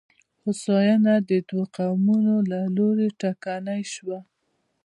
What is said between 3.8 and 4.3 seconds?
شوه.